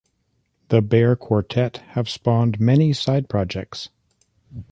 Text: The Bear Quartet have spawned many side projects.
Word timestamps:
The 0.69 0.81
Bear 0.81 1.15
Quartet 1.15 1.77
have 1.89 2.09
spawned 2.09 2.59
many 2.59 2.91
side 2.91 3.29
projects. 3.29 3.89